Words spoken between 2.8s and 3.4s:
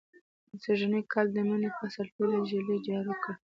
جارو کړ.